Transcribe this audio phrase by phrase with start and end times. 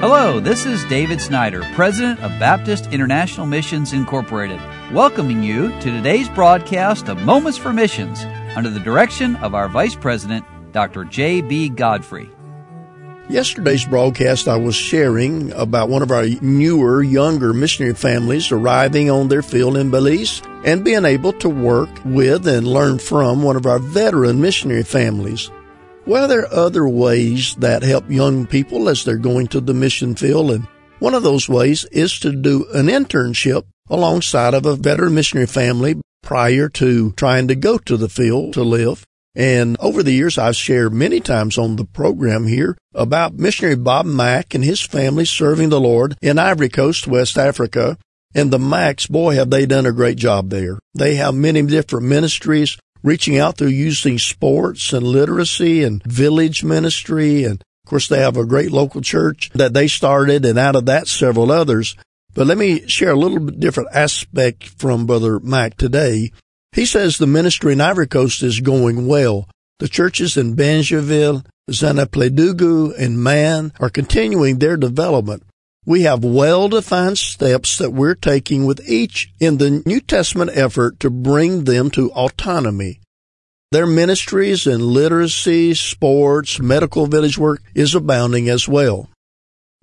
[0.00, 4.60] Hello, this is David Snyder, President of Baptist International Missions Incorporated,
[4.92, 8.22] welcoming you to today's broadcast of Moments for Missions
[8.54, 11.02] under the direction of our Vice President, Dr.
[11.02, 11.70] J.B.
[11.70, 12.30] Godfrey.
[13.28, 19.26] Yesterday's broadcast, I was sharing about one of our newer, younger missionary families arriving on
[19.26, 23.66] their field in Belize and being able to work with and learn from one of
[23.66, 25.50] our veteran missionary families.
[26.08, 30.14] Well, there are other ways that help young people as they're going to the mission
[30.14, 30.66] field, and
[31.00, 36.00] one of those ways is to do an internship alongside of a veteran missionary family
[36.22, 39.04] prior to trying to go to the field to live.
[39.34, 44.06] And over the years, I've shared many times on the program here about missionary Bob
[44.06, 47.98] Mack and his family serving the Lord in Ivory Coast, West Africa.
[48.34, 50.78] And the Macks, boy, have they done a great job there.
[50.94, 57.44] They have many different ministries reaching out through using sports and literacy and village ministry.
[57.44, 60.86] And of course, they have a great local church that they started and out of
[60.86, 61.96] that several others.
[62.34, 66.30] But let me share a little different aspect from Brother Mack today.
[66.72, 69.48] He says the ministry in Ivory Coast is going well.
[69.78, 75.44] The churches in Bingerville, Zanapledugu, and Man are continuing their development.
[75.88, 81.00] We have well defined steps that we're taking with each in the New Testament effort
[81.00, 83.00] to bring them to autonomy.
[83.72, 89.08] Their ministries in literacy, sports, medical village work is abounding as well.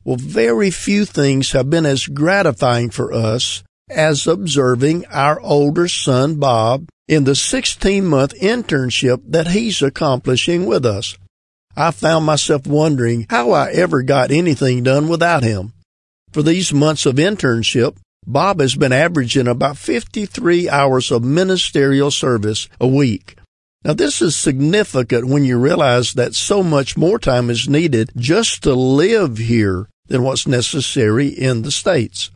[0.04, 6.36] Well, very few things have been as gratifying for us as observing our older son
[6.36, 11.18] Bob in the 16 month internship that he's accomplishing with us.
[11.76, 15.72] I found myself wondering how I ever got anything done without him.
[16.36, 17.96] For these months of internship,
[18.28, 23.38] Bob has been averaging about 53 hours of ministerial service a week.
[23.86, 28.64] Now, this is significant when you realize that so much more time is needed just
[28.64, 32.32] to live here than what's necessary in the States.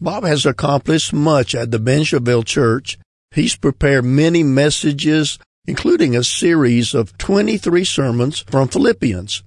[0.00, 2.98] Bob has accomplished much at the Bingerville Church.
[3.30, 9.42] He's prepared many messages, including a series of 23 sermons from Philippians.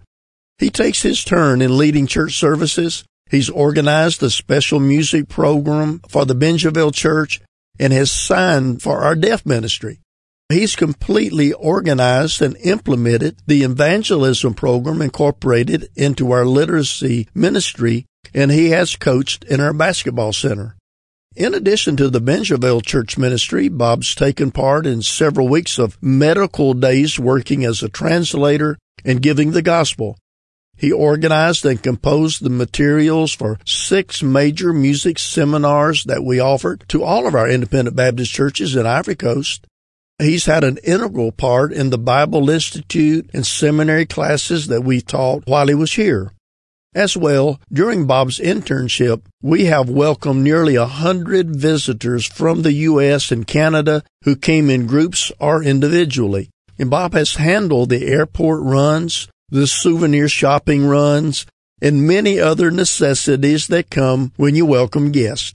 [0.59, 6.25] He takes his turn in leading church services He's organized a special music program for
[6.25, 7.41] the Bingerville Church
[7.79, 9.99] and has signed for our deaf ministry.
[10.49, 18.69] He's completely organized and implemented the evangelism program incorporated into our literacy ministry, and he
[18.69, 20.77] has coached in our basketball center.
[21.35, 26.73] In addition to the Bingerville Church ministry, Bob's taken part in several weeks of medical
[26.73, 30.17] days working as a translator and giving the gospel.
[30.77, 37.03] He organized and composed the materials for six major music seminars that we offered to
[37.03, 39.65] all of our independent Baptist churches in Ivory Coast.
[40.19, 45.43] He's had an integral part in the Bible Institute and seminary classes that we taught
[45.45, 46.31] while he was here.
[46.95, 53.31] As well, during Bob's internship, we have welcomed nearly a hundred visitors from the U.S.
[53.31, 56.49] and Canada who came in groups or individually.
[56.79, 61.45] And Bob has handled the airport runs, the souvenir shopping runs,
[61.81, 65.53] and many other necessities that come when you welcome guests.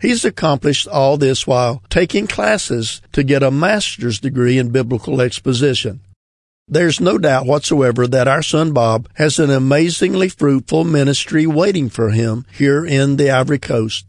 [0.00, 6.00] He's accomplished all this while taking classes to get a master's degree in biblical exposition.
[6.66, 12.10] There's no doubt whatsoever that our son Bob has an amazingly fruitful ministry waiting for
[12.10, 14.06] him here in the Ivory Coast.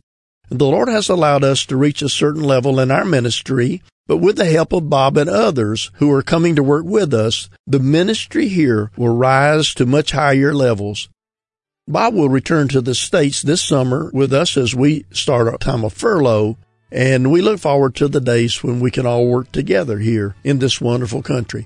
[0.50, 4.36] The Lord has allowed us to reach a certain level in our ministry but with
[4.36, 8.50] the help of Bob and others who are coming to work with us, the ministry
[8.50, 11.08] here will rise to much higher levels.
[11.88, 15.86] Bob will return to the States this summer with us as we start our time
[15.86, 16.58] of furlough,
[16.92, 20.60] and we look forward to the days when we can all work together here in
[20.60, 21.66] this wonderful country.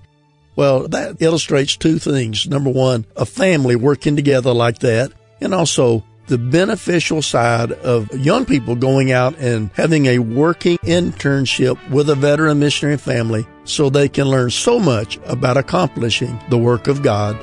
[0.55, 2.45] Well, that illustrates two things.
[2.45, 5.11] Number one, a family working together like that,
[5.41, 11.77] and also the beneficial side of young people going out and having a working internship
[11.89, 16.87] with a veteran missionary family so they can learn so much about accomplishing the work
[16.87, 17.35] of God.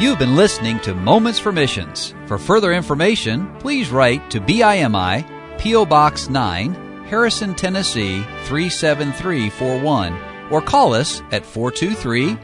[0.00, 2.14] You've been listening to Moments for Missions.
[2.26, 5.24] For further information, please write to BIMI,
[5.58, 5.86] P.O.
[5.86, 6.74] Box 9,
[7.04, 10.18] Harrison, Tennessee 37341,
[10.50, 12.36] or call us at 423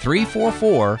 [0.00, 1.00] 344